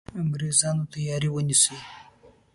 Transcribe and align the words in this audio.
انګرېزانو 0.19 0.83
تیاری 0.91 1.29
ونیسي. 1.31 1.75